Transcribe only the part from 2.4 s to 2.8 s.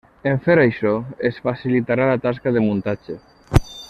de